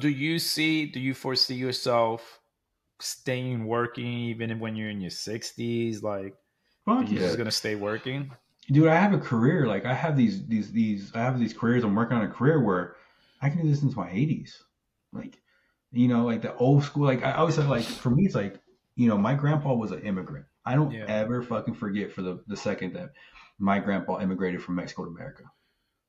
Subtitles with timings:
[0.00, 0.86] do you see?
[0.86, 2.40] Do you foresee yourself
[3.00, 6.02] staying working even when you're in your sixties?
[6.02, 6.34] Like,
[6.84, 7.26] Fuck you're yeah.
[7.26, 8.30] just gonna stay working?
[8.70, 11.82] dude i have a career like i have these these these i have these careers
[11.82, 12.94] i'm working on a career where
[13.42, 14.58] i can do this into my 80s
[15.12, 15.40] like
[15.90, 18.60] you know like the old school like i always said like for me it's like
[18.94, 21.06] you know my grandpa was an immigrant i don't Yeah.
[21.08, 23.10] ever fucking forget for the the second that
[23.58, 25.44] my grandpa immigrated from mexico to america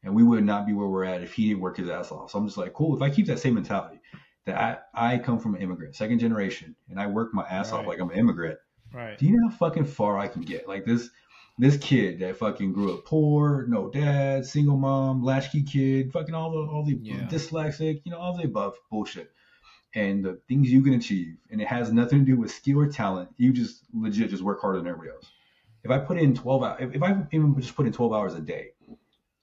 [0.04, 2.32] and we would not be where we're at if he didn't work his ass off
[2.32, 4.00] so i'm just like cool if i keep that same mentality
[4.46, 4.58] that
[4.96, 8.00] i i come from an immigrant second generation and i work my ass off like
[8.00, 8.58] i'm an immigrant
[8.94, 9.18] Right.
[9.18, 10.68] do you know how fucking far I can get?
[10.68, 11.10] Like this
[11.58, 16.52] this kid that fucking grew up poor, no dad, single mom, latchkey kid, fucking all
[16.52, 17.28] the all the Yeah.
[17.28, 19.32] dyslexic, you know, all the above bullshit.
[19.94, 22.88] And the things you can achieve, and it has nothing to do with skill or
[22.88, 23.30] talent.
[23.38, 25.32] You just legit just work harder than everybody else.
[25.84, 28.34] If I put in twelve hours, if, if I even just put in twelve hours
[28.34, 28.72] a day,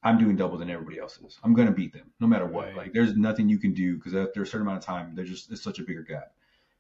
[0.09, 1.39] I'm doing double than everybody else is.
[1.45, 2.67] I'm gonna beat them no matter what.
[2.67, 2.77] Right.
[2.77, 5.53] Like there's nothing you can do because after a certain amount of time, there's just
[5.53, 6.33] it's such a bigger gap.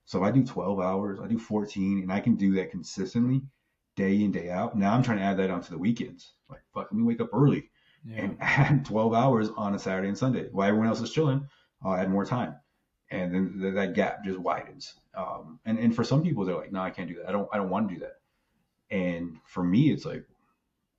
[0.06, 3.42] So if I do 12 hours, I do 14, and I can do that consistently
[3.96, 4.78] day in, day out.
[4.78, 6.32] Now I'm trying to add that onto the weekends.
[6.48, 7.70] Like, fuck, let me wake up early
[8.06, 8.22] Yeah.
[8.22, 10.48] and add 12 hours on a Saturday and Sunday.
[10.50, 11.46] While everyone else is chilling,
[11.82, 12.54] I'll add more time.
[13.10, 14.94] And then th- that gap just widens.
[15.14, 17.28] Um, and, and for some people, they're like, no, I can't do that.
[17.28, 18.20] I don't, I don't want to do that.
[18.90, 20.24] And for me, it's like,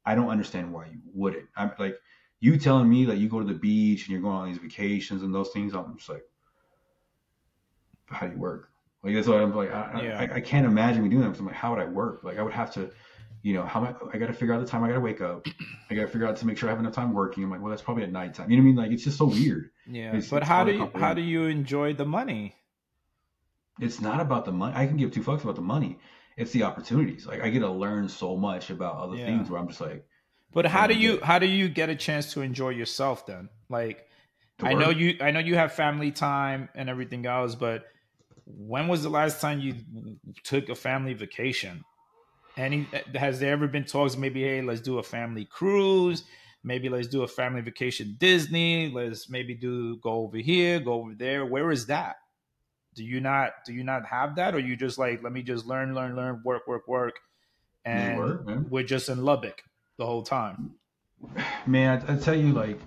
[0.05, 1.45] I don't understand why you wouldn't.
[1.55, 1.95] I'm like,
[2.39, 5.23] you telling me that you go to the beach and you're going on these vacations
[5.23, 5.73] and those things.
[5.73, 6.23] I'm just like,
[8.07, 8.69] how do you work?
[9.03, 9.71] Like that's what I'm like.
[9.71, 10.19] I, Yeah.
[10.19, 11.27] I, I can't imagine me doing that.
[11.29, 12.23] Because I'm like, how would I work?
[12.23, 12.91] Like I would have to,
[13.43, 14.99] you know, how am I, I got to figure out the time I got to
[14.99, 15.45] wake up.
[15.89, 17.43] I got to figure out to make sure I have enough time working.
[17.43, 18.49] I'm like, well, that's probably at nighttime.
[18.51, 18.75] You know what I mean?
[18.75, 19.69] Like it's just so weird.
[19.87, 20.09] Yeah.
[20.09, 22.55] It's- but it's how do you how do you enjoy the money?
[23.79, 24.73] It's not about the money.
[24.75, 25.99] I can give two fucks about the money.
[26.35, 27.25] It's the opportunities.
[27.25, 29.25] Like I get to learn so much about other Yeah.
[29.25, 30.05] things where I'm just like,
[30.51, 33.49] But how do you how do you get a chance to enjoy yourself then?
[33.69, 34.07] Like
[34.61, 37.85] I know you I know you have family time and everything else, but
[38.45, 39.75] when was the last time you
[40.43, 41.83] took a family vacation?
[42.57, 46.23] Any has there ever been talks maybe hey, let's do a family cruise,
[46.63, 51.13] maybe let's do a family vacation Disney, let's maybe do go over here, go over
[51.13, 51.45] there.
[51.45, 52.15] Where is that?
[52.95, 55.67] Do you not do you not have that or you just like let me just
[55.67, 57.19] learn learn learn work work work
[57.85, 59.63] and work, we're just in Lubbock
[59.99, 60.71] the whole time?
[61.67, 62.79] man, I, I tell you, like,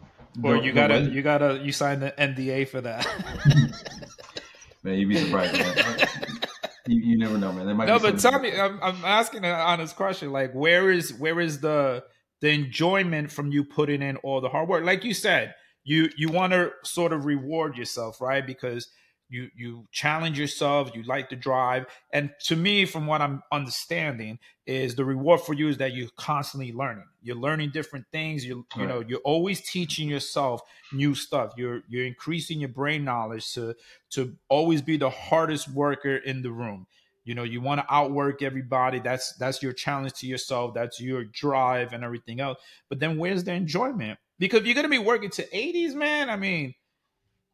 [0.43, 3.07] Or the- you gotta weather- you gotta you sign the NDA for that.
[4.83, 6.09] man, you'd be surprised, man.
[6.87, 7.77] you, you never know, man.
[7.87, 10.33] No, but tell me, I'm, I'm asking an honest question.
[10.33, 12.03] Like, where is where is the
[12.41, 14.85] the enjoyment from you putting in all the hard work?
[14.85, 18.45] Like you said, you you want to sort of reward yourself, right?
[18.47, 18.89] Because
[19.33, 24.39] you you challenge yourself, you like to drive, and to me, from what I'm understanding,
[24.67, 27.07] is the reward for you is that you're constantly learning.
[27.23, 28.45] You're learning different things.
[28.45, 30.61] You you know you're always teaching yourself
[30.93, 31.55] new stuff.
[31.57, 33.75] You're you're increasing your brain knowledge to
[34.11, 36.87] to always be the hardest worker in the room
[37.25, 41.25] you know you want to outwork everybody that's that's your challenge to yourself that's your
[41.25, 44.99] drive and everything else but then where's the enjoyment because if you're going to be
[44.99, 46.75] working to 80s man i mean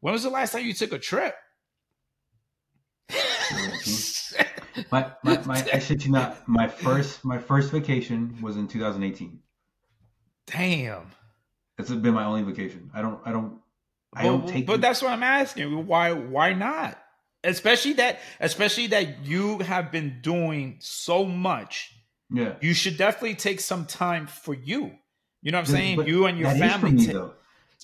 [0.01, 1.35] when was the last time you took a trip
[3.11, 4.83] Mm-hmm.
[4.91, 6.47] my, my, my, I shit you not.
[6.49, 9.39] My first, my first vacation was in 2018.
[10.47, 11.11] damn
[11.79, 12.91] It's been my only vacation.
[12.95, 13.61] I don't, I don't,
[14.15, 14.67] I but, don't take.
[14.67, 16.99] but that's what i'm asking why why not
[17.45, 21.95] especially that especially that you have been doing so much
[22.31, 22.55] yeah.
[22.61, 24.93] you should definitely take some time for you
[25.43, 27.35] you know what i'm saying you and your family me, though.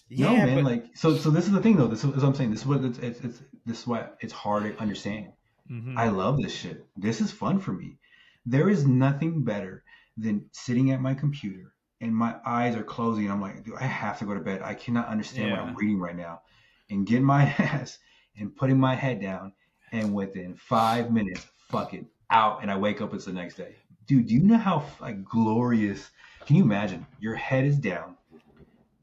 [0.09, 0.55] Yeah no, man.
[0.57, 1.87] but like, so, so this is the thing, though.
[1.87, 2.51] This is what I'm saying.
[2.51, 5.33] This is what it's, it's, it's this is why it's hard to understand.
[5.71, 5.97] Mhm.
[5.97, 6.87] I love this shit.
[6.97, 7.99] This is fun for me.
[8.47, 9.83] There is nothing better
[10.17, 13.31] than sitting at my computer and my eyes are closing.
[13.31, 14.61] I'm like, dude, I have to go to bed.
[14.63, 16.43] I cannot understand what I'm reading right now.
[16.91, 17.99] And getting my ass
[18.39, 19.53] and putting my head down.
[19.93, 22.63] And within five minutes, fuck it, out.
[22.63, 23.77] And I wake up, it's the next day.
[24.07, 26.11] Dude, do you know how like glorious?
[26.47, 27.07] Can you imagine?
[27.21, 28.17] Your head is down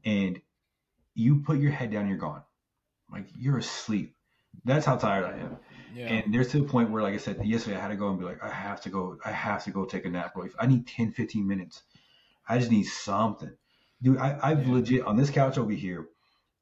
[0.04, 0.40] and
[1.14, 2.42] you put your head down, you're gone.
[3.10, 4.14] Like you're asleep.
[4.64, 5.56] That's how tired I am.
[5.94, 8.10] yeah And there's to the point where, like I said, yesterday I had to go
[8.10, 10.48] and be like, I have to go, I have to go take a nap, bro.
[10.58, 11.82] I need 10, 15 minutes.
[12.48, 13.50] I just need something.
[14.02, 14.72] Dude, I, I've Yeah.
[14.74, 16.08] legit, on this couch over here,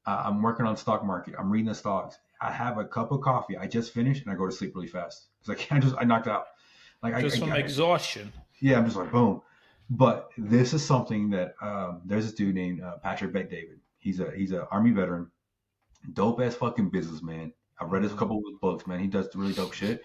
[0.05, 1.35] uh, I'm working on stock market.
[1.37, 2.17] I'm reading the stocks.
[2.39, 3.57] I have a cup of coffee.
[3.57, 5.27] I just finished and I go to sleep really fast.
[5.41, 6.45] It's like, I just, I knocked out.
[7.03, 8.31] Like, I, just I, from I- exhaustion.
[8.61, 9.41] yeah, I'm just like, boom.
[9.89, 13.79] But this is something that, um, there's this dude named uh, Patrick Bet David.
[14.01, 15.31] He's a, he's an army veteran,
[16.11, 17.53] dope ass fucking businessman.
[17.79, 18.99] I've read his couple of his books, man.
[18.99, 20.01] He does really dope shit.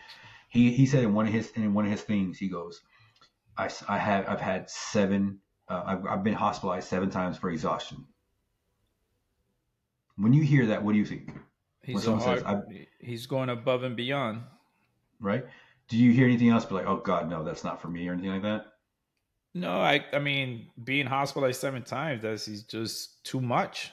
[0.48, 2.82] He he said in one of his in one of his things, he goes,
[3.58, 8.04] I, I have I've had seven uh, I've, I've been hospitalized seven times for exhaustion.
[10.16, 11.30] When you hear that, what do you think?
[11.82, 14.42] He's hard, says, he's going above and beyond.
[15.20, 15.44] Right?
[15.88, 16.64] Do you hear anything else?
[16.64, 18.66] But like, oh God, no, that's not for me, or anything like that.
[19.56, 23.90] No, I I mean being hospitalized seven times that's just too much.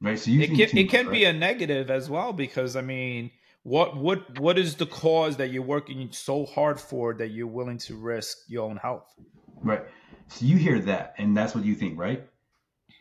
[0.00, 0.16] Right.
[0.16, 1.12] So you it can, it much, can right?
[1.12, 3.32] be a negative as well because I mean
[3.64, 7.78] what what what is the cause that you're working so hard for that you're willing
[7.78, 9.12] to risk your own health?
[9.60, 9.82] Right.
[10.28, 12.24] So you hear that and that's what you think, right?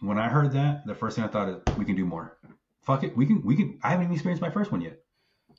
[0.02, 2.40] When I heard that, the first thing I thought is we can do more.
[2.82, 4.98] Fuck it, we can we can I haven't even experienced my first one yet.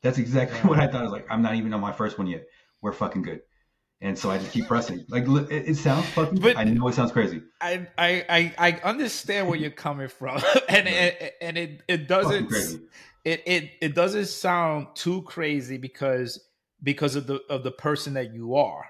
[0.02, 0.66] That's exactly yeah.
[0.66, 1.02] what I thought.
[1.02, 2.48] I was like, I'm not even on my first one yet.
[2.82, 3.42] We're fucking good
[4.00, 5.04] and so I just keep pressing.
[5.08, 6.40] Like it, it sounds fucking.
[6.40, 7.42] But I know it sounds crazy.
[7.60, 12.50] I I I understand where you're coming from, and it, and it it doesn't
[13.24, 16.40] it it it doesn't sound too crazy because
[16.82, 18.86] because of the of the person that you are.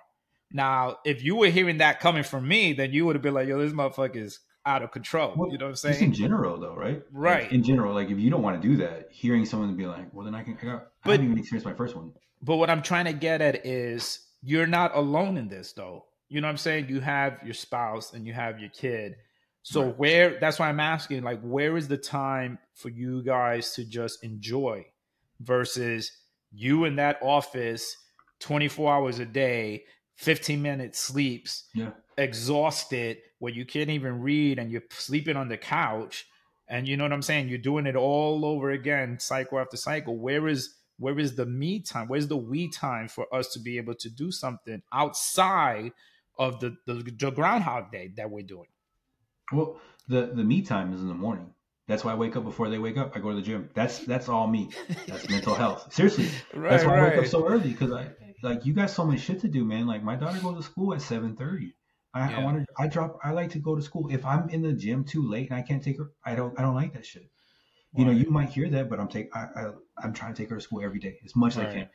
[0.53, 3.49] Now, if you were hearing that coming from me, then you would have been like,
[3.49, 5.93] "Yo, this motherfucker is out of control." Well, you know what I'm saying?
[5.95, 7.03] Just in general, though, right?
[7.13, 7.45] Right.
[7.45, 10.13] Like, in general, like if you don't want to do that, hearing someone be like,
[10.13, 12.13] "Well, then I can," I, got, but, I haven't even experienced my first one.
[12.43, 16.05] But what I'm trying to get at is you're not alone in this though.
[16.29, 16.89] You know what I'm saying?
[16.89, 19.17] You have your spouse and you have your kid.
[19.63, 19.99] So right.
[19.99, 24.25] where that's why I'm asking like where is the time for you guys to just
[24.25, 24.87] enjoy
[25.41, 26.13] versus
[26.53, 27.97] you in that office
[28.41, 29.85] 24 hours a day,
[30.17, 31.91] 15 minutes sleeps, yeah.
[32.17, 36.27] exhausted where you can't even read and you're sleeping on the couch
[36.71, 37.49] and you know what I'm saying?
[37.49, 40.17] You're doing it all over again, cycle after cycle.
[40.17, 42.09] Where is where is the me time?
[42.09, 45.93] Where's the we time for us to be able to do something outside
[46.39, 48.69] of the, the, the Groundhog Day that we're doing?
[49.53, 51.55] Well, the the me time is in the morning.
[51.89, 53.17] That's why I wake up before they wake up.
[53.17, 53.71] I go to the gym.
[53.75, 54.71] That's that's all me.
[55.09, 55.93] That's mental health.
[55.93, 57.13] Seriously, right, that's why right.
[57.13, 58.11] I wake up so early because I
[58.43, 59.87] like you got so much shit to do, man.
[59.87, 61.75] Like my daughter goes to school at seven thirty.
[62.13, 62.39] I, yeah.
[62.41, 62.67] I want to.
[62.79, 63.19] I drop.
[63.25, 64.09] I like to go to school.
[64.11, 66.59] If I'm in the gym too late and I can't take her, I don't.
[66.59, 67.31] I don't like that shit.
[67.95, 70.51] You know, you might hear that, but I'm take I, I I'm trying to take
[70.51, 71.89] her to school every day as much as I can.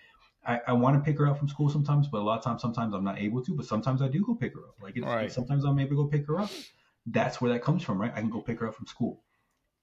[0.47, 2.62] I, I want to pick her up from school sometimes, but a lot of times,
[2.62, 3.56] sometimes I'm not able to.
[3.56, 4.75] But sometimes I do go pick her up.
[4.81, 5.31] Like it's, right.
[5.31, 6.50] sometimes I'm able to go pick her up.
[7.07, 8.12] That's where that comes from, right?
[8.13, 9.24] I can go pick her up from school.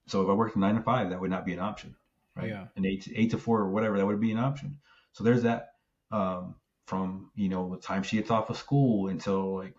[0.07, 1.97] So if I worked nine to five, that would not be an option,
[2.37, 2.49] right?
[2.49, 2.67] Yeah.
[2.77, 4.79] And eight to, eight to four or whatever, that would be an option.
[5.13, 5.71] So there's that.
[6.11, 6.57] Um,
[6.87, 9.75] from you know the time she gets off of school until like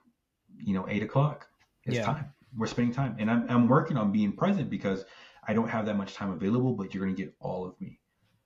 [0.58, 1.48] you know eight o'clock.
[1.86, 2.06] It's yeah.
[2.06, 2.34] time.
[2.56, 5.06] We're spending time, and I'm I'm working on being present because
[5.48, 8.00] I don't have that much time available, but you're going to get all of me.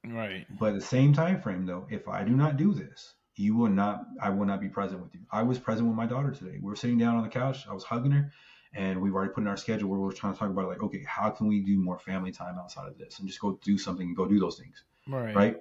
[0.06, 0.46] Right.
[0.60, 3.70] But at the same time frame, though, if I do not do this, you will
[3.70, 4.06] not.
[4.22, 5.22] I will not be present with you.
[5.32, 6.58] I was present with my daughter today.
[6.62, 7.66] We are sitting down on the couch.
[7.70, 8.32] I was hugging her,
[8.74, 11.04] and we've already put in our schedule where we're trying to talk about like, okay,
[11.08, 14.08] how can we do more family time outside of this, and just go do something
[14.08, 14.84] and go do those things.
[15.08, 15.36] Right.
[15.36, 15.58] Right.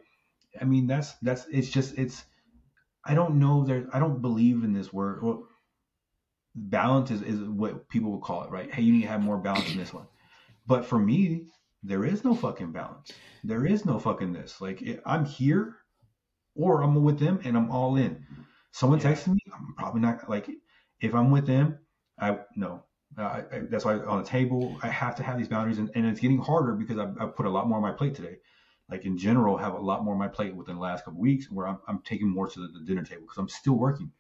[0.61, 1.47] I mean, that's that's.
[1.51, 2.25] It's just it's.
[3.05, 3.65] I don't know.
[3.65, 3.87] There.
[3.93, 5.23] I don't believe in this word.
[5.23, 5.47] Well,
[6.55, 8.73] balance is, is what people would call it, right?
[8.73, 10.07] Hey, you need to have more balance in this one.
[10.67, 11.47] But for me,
[11.83, 13.13] there is no fucking balance.
[13.45, 14.61] There is no fucking this.
[14.61, 15.77] Like I'm here,
[16.55, 18.25] or I'm with them and I'm all in.
[18.73, 19.13] Someone yeah.
[19.13, 20.51] texting me, I'm probably not like.
[21.01, 21.79] If I'm with them,
[22.19, 22.85] I no.
[23.19, 25.91] Uh, I, I, that's why on the table I have to have these boundaries, and,
[25.95, 28.39] and it's getting harder because I've, I've, put a lot more on my plate today.
[28.91, 31.51] Like in general, have a lot more on my plate within the last couple weeks,
[31.51, 34.11] where I'm, I'm taking more to the, the dinner table because I'm still working.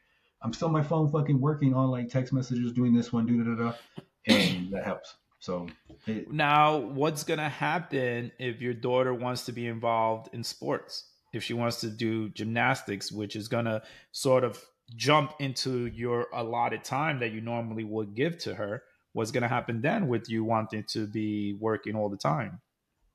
[0.42, 3.42] I'm still on my phone, fucking working on like text messages, doing this one, do
[3.42, 3.76] da da da,
[4.26, 5.14] and that helps.
[5.46, 5.68] So
[6.08, 11.08] it, now, what's gonna happen if your daughter wants to be involved in sports?
[11.32, 14.60] If she wants to do gymnastics, which is gonna sort of
[14.96, 19.82] jump into your allotted time that you normally would give to her, what's gonna happen
[19.82, 22.60] then with you wanting to be working all the time?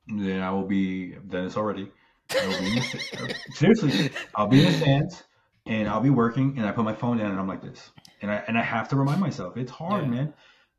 [0.06, 1.14] Then I will be.
[1.26, 1.90] Then it's already.
[2.30, 5.22] The, uh, seriously, I'll be in the stands
[5.66, 7.90] and I'll be working, and I put my phone down, and I'm like this,
[8.22, 10.10] and I and I have to remind myself it's hard, yeah.
[10.10, 10.34] man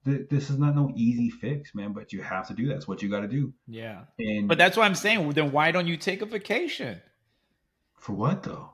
[0.05, 1.93] this is not no easy fix, man.
[1.93, 2.74] But you have to do that.
[2.74, 3.53] That's what you got to do.
[3.67, 4.01] Yeah.
[4.19, 5.29] And but that's what I'm saying.
[5.31, 7.01] Then why don't you take a vacation?
[7.98, 8.72] For what though?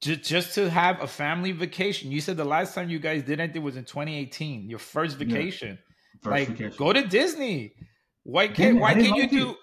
[0.00, 2.10] Just just to have a family vacation.
[2.10, 4.68] You said the last time you guys did anything was in 2018.
[4.68, 5.70] Your first vacation.
[5.70, 6.20] Yeah.
[6.22, 6.76] First like vacation.
[6.78, 7.74] go to Disney.
[8.22, 9.56] Why can't Why can't you do?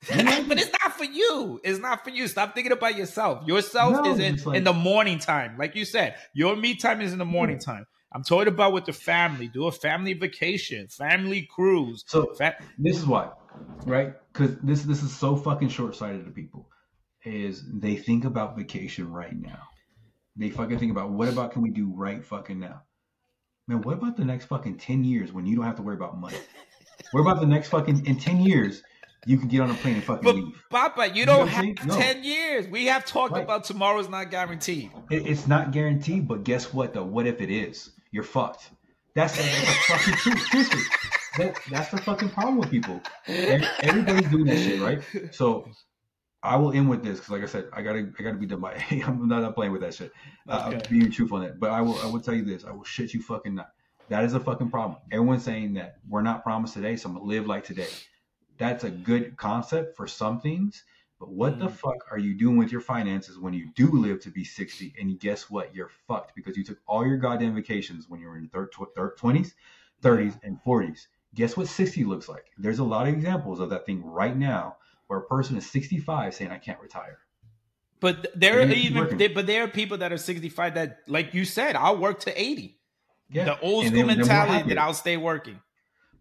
[0.08, 1.60] but it's not for you.
[1.64, 2.28] It's not for you.
[2.28, 3.46] Stop thinking about yourself.
[3.46, 5.56] Yourself no, is in, like, in the morning time.
[5.58, 7.84] Like you said, your me time is in the morning time.
[8.12, 9.48] I'm talking about with the family.
[9.48, 12.04] Do a family vacation, family cruise.
[12.06, 13.30] So Fa- this is why,
[13.84, 14.14] right?
[14.32, 16.68] Because this this is so fucking short sighted to people.
[17.24, 19.62] Is they think about vacation right now.
[20.36, 22.82] They fucking think about what about can we do right fucking now?
[23.66, 26.18] Man, what about the next fucking ten years when you don't have to worry about
[26.18, 26.38] money?
[27.10, 28.82] what about the next fucking in ten years?
[29.26, 30.64] You can get on a plane and fucking but, leave.
[30.70, 31.96] Papa, you, you don't have no.
[31.96, 32.68] 10 years.
[32.68, 33.42] We have talked right.
[33.42, 34.92] about tomorrow's not guaranteed.
[35.10, 37.04] It, it's not guaranteed, but guess what, though?
[37.04, 37.90] What if it is?
[38.10, 38.70] You're fucked.
[39.14, 40.46] That's, that's a fucking truth.
[40.48, 40.82] Seriously.
[41.38, 43.00] that, that's the fucking problem with people.
[43.26, 45.02] Everybody's doing that shit, right?
[45.34, 45.68] So
[46.42, 48.60] I will end with this because, like I said, I gotta I gotta be done
[48.60, 48.82] by.
[48.90, 50.12] I'm not, not playing with that shit.
[50.48, 51.58] Uh, I'm being truthful on it.
[51.58, 52.64] But I will I will tell you this.
[52.64, 53.70] I will shit you fucking not.
[54.08, 54.98] That is a fucking problem.
[55.10, 57.88] Everyone's saying that we're not promised today, so I'm gonna live like today.
[58.56, 60.84] That's a good concept for some things.
[61.18, 61.64] But what mm-hmm.
[61.64, 64.94] the fuck are you doing with your finances when you do live to be 60?
[65.00, 65.74] And guess what?
[65.74, 69.52] You're fucked because you took all your goddamn vacations when you were in your 20s,
[70.02, 71.06] 30s, and 40s.
[71.34, 72.46] Guess what 60 looks like?
[72.56, 74.76] There's a lot of examples of that thing right now
[75.08, 77.18] where a person is 65 saying, I can't retire.
[78.00, 81.44] But there are even, they, but there are people that are 65 that, like you
[81.44, 82.78] said, I'll work to 80.
[83.30, 83.44] Yeah.
[83.44, 85.60] The old school they, mentality that I'll stay working.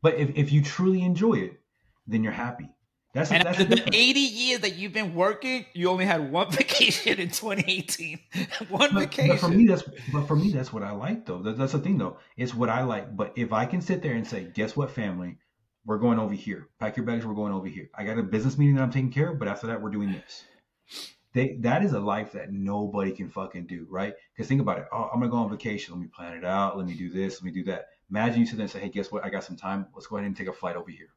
[0.02, 1.60] But if, if you truly enjoy it,
[2.08, 2.70] then you're happy.
[3.18, 6.52] That's, and that's after the 80 years that you've been working, you only had one
[6.52, 8.20] vacation in 2018.
[8.70, 9.30] one but, vacation.
[9.30, 9.84] But for me, that's
[10.14, 11.42] but for me, that's what I like though.
[11.42, 12.18] That, that's the thing though.
[12.38, 13.18] It's what I like.
[13.18, 15.38] But if I can sit there and say, guess what, family,
[15.84, 16.68] we're going over here.
[16.80, 17.26] Pack your bags.
[17.26, 17.90] We're going over here.
[17.96, 20.12] I got a business meeting that I'm taking care of, but after that, we're doing
[20.12, 20.44] this.
[21.34, 24.14] They, that is a life that nobody can fucking do, right?
[24.36, 24.86] Because think about it.
[24.92, 25.96] Oh, I'm gonna go on vacation.
[25.96, 26.78] Let me plan it out.
[26.78, 27.42] Let me do this.
[27.42, 27.88] Let me do that.
[28.12, 29.26] Imagine you sit there and say, "Hey, guess what?
[29.26, 29.88] I got some time.
[29.96, 31.10] Let's go ahead and take a flight over here.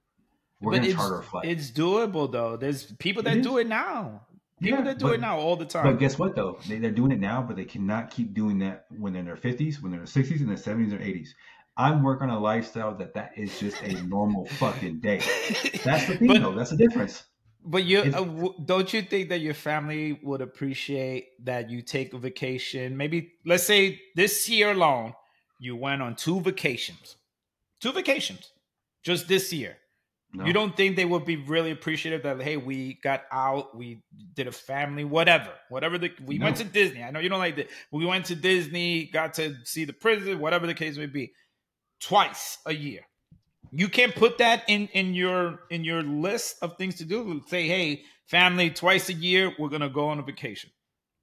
[0.60, 2.56] We're but gonna charter a flight." It's doable though.
[2.56, 4.22] There's people that do it now.
[4.60, 5.84] People yeah, that do but, it now all the time.
[5.84, 6.58] But guess what though?
[6.68, 9.36] They, they're doing it now, but they cannot keep doing that when they're in their
[9.36, 11.28] 50s, when they're in their 60s, and their 70s or 80s.
[11.78, 15.18] I'm working on a lifestyle that that is just a normal fucking day.
[15.84, 16.54] That's the thing, but, though.
[16.54, 17.24] That's the difference.
[17.64, 22.12] But you uh, w- don't you think that your family would appreciate that you take
[22.12, 22.98] a vacation?
[22.98, 25.14] Maybe let's say this year alone,
[25.58, 27.16] you went on two vacations,
[27.80, 28.52] two vacations,
[29.02, 29.78] just this year.
[30.32, 30.46] No.
[30.46, 34.02] You don't think they would be really appreciative that hey, we got out, we
[34.34, 36.44] did a family, whatever, whatever the we no.
[36.44, 37.02] went to Disney.
[37.02, 37.68] I know you don't like that.
[37.90, 41.32] We went to Disney, got to see the prison, whatever the case may be
[42.00, 43.00] twice a year.
[43.72, 47.42] You can't put that in in your in your list of things to do.
[47.49, 50.70] Say, hey, family, twice a year, we're gonna go on a vacation.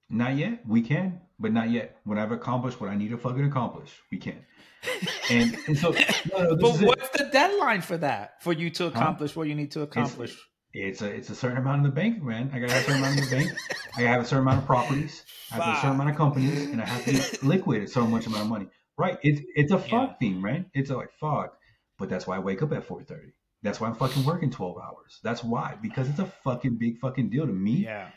[0.10, 0.66] Not yet.
[0.68, 1.98] We can, but not yet.
[2.04, 4.46] When I've accomplished what I need to fucking accomplish, we can.
[5.30, 7.14] And, and so, no, no, but what's it.
[7.14, 8.42] the deadline for that?
[8.42, 9.42] For you to accomplish huh?
[9.42, 10.38] what you need to accomplish?
[10.72, 12.50] It's, it's, a it's a certain amount in the bank, man.
[12.54, 13.52] I got to have a certain amount in the bank.
[13.98, 15.24] I have a certain amount of properties.
[15.52, 18.44] I have a certain amount of companies, and I have to liquidate so much amount
[18.44, 18.68] of money.
[18.98, 19.18] Right.
[19.24, 20.14] It's it's a fuck yeah.
[20.20, 20.66] thing, right?
[20.74, 21.58] It's like fuck.
[21.98, 23.34] But that's why I wake up at four thirty.
[23.64, 25.20] That's why I'm fucking working twelve hours.
[25.24, 27.84] That's why because it's a fucking big fucking deal to me.
[27.84, 28.10] Yeah.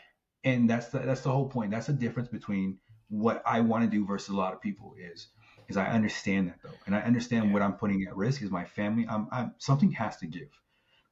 [0.43, 1.71] And that's the that's the whole point.
[1.71, 2.77] That's the difference between
[3.09, 5.27] what I want to do versus a lot of people is
[5.67, 7.53] is I understand that though, and I understand yeah.
[7.53, 9.05] what I'm putting at risk is my family.
[9.07, 10.49] I'm, I'm something has to give,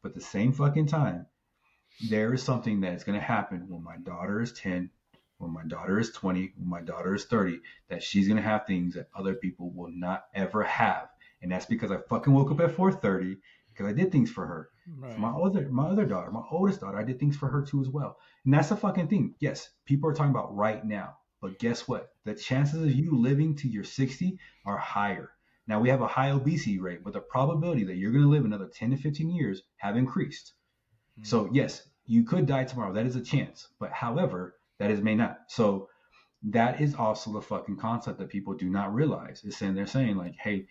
[0.01, 1.27] but the same fucking time,
[2.09, 4.89] there is something that's going to happen when my daughter is ten
[5.39, 8.93] when my daughter is 20, when my daughter is 30, that she's gonna have things
[8.93, 11.07] that other people will not ever have.
[11.41, 13.37] And that's because I fucking woke up at 4:30
[13.69, 14.69] because I did things for her.
[14.97, 15.17] Right.
[15.17, 17.89] My other my other daughter, my oldest daughter, I did things for her too as
[17.89, 18.17] well.
[18.45, 19.35] And that's the fucking thing.
[19.39, 21.17] Yes, people are talking about right now.
[21.41, 22.09] But guess what?
[22.25, 25.31] The chances of you living to your 60 are higher.
[25.67, 28.45] Now we have a high obesity rate, but the probability that you're going to live
[28.45, 30.53] another 10 to 15 years have increased.
[31.13, 31.25] Mm-hmm.
[31.25, 32.93] So yes, you could die tomorrow.
[32.93, 33.67] That is a chance.
[33.79, 35.39] But however, that is may not.
[35.47, 35.89] So
[36.43, 39.43] that is also the fucking concept that people do not realize.
[39.43, 40.67] Is saying they're saying like, hey,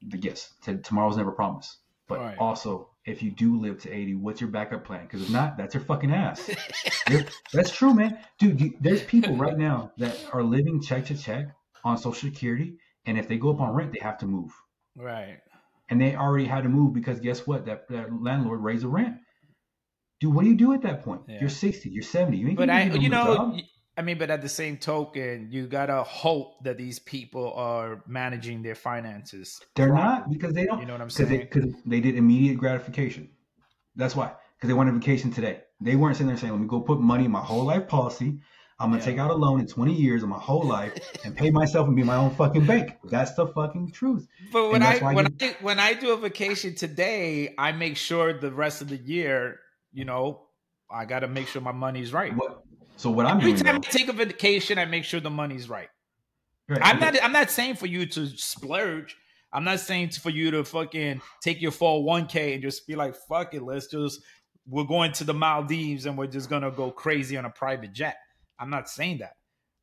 [0.00, 1.78] yes, t- tomorrow's never promised.
[2.06, 2.38] But right.
[2.38, 5.02] also, if you do live to 80, what's your backup plan?
[5.02, 6.50] Because if not, that's your fucking ass.
[7.52, 8.18] that's true, man.
[8.38, 11.46] Dude, you, there's people right now that are living check to check
[11.84, 12.74] on Social Security,
[13.06, 14.52] and if they go up on rent, they have to move.
[14.94, 15.38] Right.
[15.88, 17.64] And they already had to move because guess what?
[17.64, 19.16] That, that landlord raised the rent.
[20.20, 21.22] Dude, what do you do at that point?
[21.28, 21.40] Yeah.
[21.40, 22.36] You're 60, you're 70.
[22.36, 23.58] You ain't but I, you know,
[23.98, 28.62] I mean, but at the same token, you gotta hope that these people are managing
[28.62, 29.60] their finances.
[29.74, 30.78] They're not because they don't.
[30.80, 31.40] You know what I'm saying?
[31.40, 33.28] Because they, they, did immediate gratification.
[33.96, 34.32] That's why.
[34.56, 35.62] Because they wanted vacation today.
[35.80, 38.38] They weren't sitting there saying, "Let me go put money in my whole life policy.
[38.78, 39.06] I'm gonna yeah.
[39.06, 41.96] take out a loan in 20 years of my whole life and pay myself and
[41.96, 44.28] be my own fucking bank." That's the fucking truth.
[44.52, 48.32] But when I when you, I when I do a vacation today, I make sure
[48.32, 49.58] the rest of the year
[49.92, 50.42] you know,
[50.90, 52.34] I got to make sure my money's right.
[52.34, 52.62] What,
[52.98, 55.30] so what I'm every doing time though, I take a vacation, I make sure the
[55.30, 55.88] money's right.
[56.68, 57.22] right I'm not.
[57.22, 59.16] I'm not saying for you to splurge.
[59.52, 63.54] I'm not saying for you to fucking take your 401k and just be like, fuck
[63.54, 64.20] it, let's just
[64.66, 68.16] we're going to the Maldives and we're just gonna go crazy on a private jet.
[68.58, 69.34] I'm not saying that.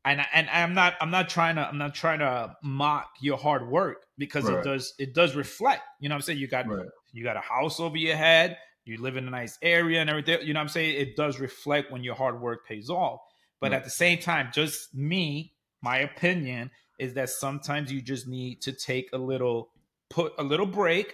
[0.04, 3.68] And, and I'm not I'm not trying to I'm not trying to mock your hard
[3.68, 4.60] work because right.
[4.60, 5.84] it does it does reflect.
[6.02, 6.40] You know what I'm saying?
[6.40, 6.86] You got right.
[7.14, 10.40] you got a house over your head, you live in a nice area and everything.
[10.44, 10.96] You know what I'm saying?
[10.96, 13.20] It does reflect when your hard work pays off.
[13.60, 13.78] But right.
[13.78, 18.72] at the same time, just me, my opinion is that sometimes you just need to
[18.72, 19.70] take a little,
[20.10, 21.14] put a little break,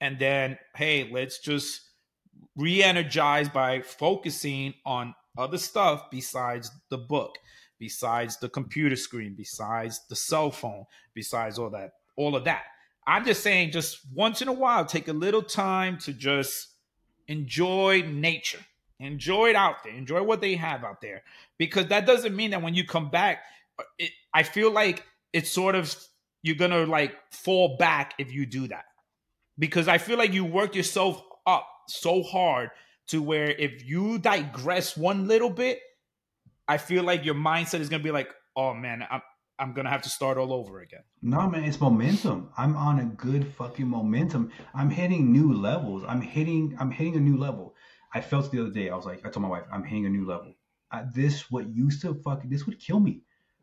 [0.00, 1.80] and then hey, let's just
[2.56, 7.38] re-energize by focusing on other stuff besides the book,
[7.78, 10.84] besides the computer screen, besides the cell phone,
[11.14, 12.62] besides all that, all of that.
[13.06, 16.68] I'm just saying, just once in a while, take a little time to just
[17.28, 18.58] enjoy nature,
[18.98, 21.22] enjoy it out there, enjoy what they have out there,
[21.58, 23.42] because that doesn't mean that when you come back,
[23.78, 25.94] uh, it, I feel like it's sort of
[26.42, 28.86] you're gonna like fall back if you do that,
[29.58, 32.70] because I feel like you work yourself up so hard
[33.08, 35.80] to where if you digress one little bit,
[36.66, 39.22] I feel like your mindset is gonna be like, oh man, I'm
[39.58, 41.02] I'm gonna have to start all over again.
[41.20, 42.50] No, man, it's momentum.
[42.56, 44.50] I'm on a good fucking momentum.
[44.74, 46.04] I'm hitting new levels.
[46.06, 46.76] I'm hitting.
[46.78, 47.74] I'm hitting a new level.
[48.12, 48.88] I felt the other day.
[48.88, 50.54] I was like, I told my wife, I'm hitting a new level.
[50.90, 53.22] I, this what used to fucking this would kill me.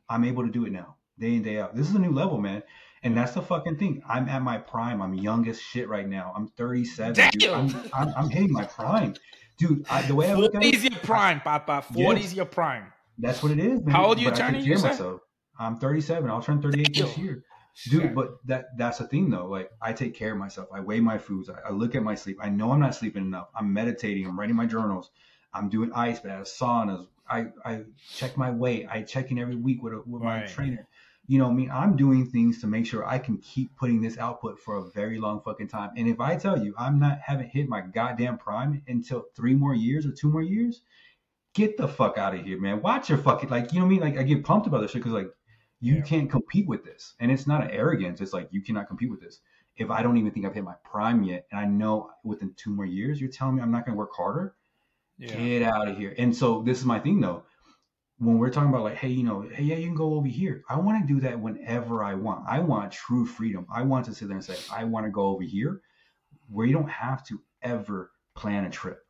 [0.10, 1.76] I'm able to do it now, day in day out.
[1.76, 2.62] This is a new level, man.
[3.04, 4.02] And that's the fucking thing.
[4.08, 5.02] I'm at my prime.
[5.02, 6.34] I'm young as shit right now.
[6.36, 7.30] I'm 37.
[7.32, 7.50] Dude.
[7.52, 9.14] I'm, I'm, I'm, hitting my prime,
[9.58, 9.86] dude.
[9.90, 11.86] I, the way I look at it, your prime, Papa.
[11.94, 12.92] 40's yes, your prime.
[13.18, 13.82] That's what it is.
[13.82, 13.94] Man.
[13.94, 14.64] How old are you turning?
[14.64, 15.22] You myself.
[15.58, 16.30] I'm 37.
[16.30, 17.44] I'll turn 38 this year.
[17.90, 19.48] Dude, but that that's the thing though.
[19.48, 20.70] Like I take care of myself.
[20.74, 21.50] I weigh my foods.
[21.50, 22.38] I, I, look at my sleep.
[22.42, 23.50] I know I'm not sleeping enough.
[23.54, 24.26] I'm meditating.
[24.26, 25.12] I'm writing my journals.
[25.54, 27.08] I'm doing ice baths, saunas.
[27.30, 27.84] I, I
[28.14, 28.88] check my weight.
[28.90, 30.42] I check in every week with a, with right.
[30.42, 30.88] my trainer.
[31.28, 34.18] You know, I mean, I'm doing things to make sure I can keep putting this
[34.18, 35.92] output for a very long fucking time.
[35.98, 39.74] And if I tell you I'm not haven't hit my goddamn prime until three more
[39.74, 40.82] years or two more years,
[41.56, 42.82] get the fuck out of here, man.
[42.82, 44.02] Watch your fucking like, you know what I mean?
[44.02, 45.32] Like I get pumped about this shit because like
[45.80, 46.02] you yeah.
[46.02, 47.14] can't compete with this.
[47.20, 48.22] And it's not an arrogance.
[48.22, 49.40] It's like you cannot compete with this.
[49.78, 52.72] If I don't even think I've hit my prime yet, and I know within two
[52.72, 54.56] more years, you're telling me I'm not going to work harder.
[55.18, 55.36] Yeah.
[55.36, 56.16] Get out of here.
[56.18, 57.44] And so this is my thing though.
[58.18, 60.64] When we're talking about like, hey, you know, hey, yeah, you can go over here.
[60.70, 62.46] I want to do that whenever I want.
[62.48, 63.68] I want true freedom.
[63.70, 65.82] I want to sit there and say, I want to go over here,
[66.50, 69.06] where you don't have to ever plan a trip.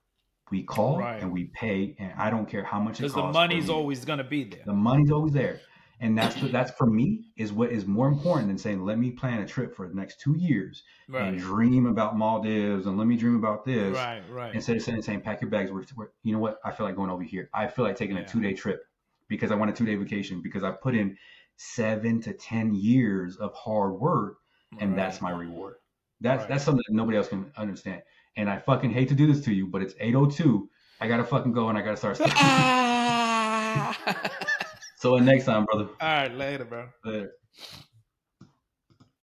[0.50, 1.22] We call right.
[1.22, 3.16] and we pay, and I don't care how much it costs.
[3.16, 4.64] Because the money's always going to be there.
[4.66, 5.60] The money's always there.
[6.02, 9.40] And that's that's for me is what is more important than saying let me plan
[9.40, 11.28] a trip for the next two years right.
[11.28, 13.96] and dream about Maldives and let me dream about this.
[13.96, 14.54] Right, right.
[14.54, 16.60] Instead of saying, saying pack your bags, we're, we're, you know what?
[16.66, 17.50] I feel like going over here.
[17.54, 18.24] I feel like taking yeah.
[18.24, 18.84] a two day trip
[19.30, 21.18] because I want a two day vacation because I put in
[21.56, 24.38] seven to ten years of hard work
[24.80, 24.98] and right.
[24.98, 25.76] that's my reward.
[26.20, 26.50] That's right.
[26.50, 28.02] that's something that nobody else can understand.
[28.36, 30.70] And I fucking hate to do this to you, but it's 802.
[31.00, 32.20] I gotta fucking go and I gotta start.
[35.06, 35.90] So next time, brother.
[36.02, 36.88] All right, later, bro.
[37.04, 37.34] Later.